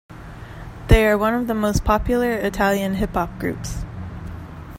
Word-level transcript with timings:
They 0.87 1.05
are 1.05 1.15
one 1.15 1.35
of 1.35 1.45
the 1.45 1.53
most 1.53 1.85
popular 1.85 2.31
Italian 2.39 2.95
hip 2.95 3.13
hop 3.13 3.37
groups. 3.37 3.85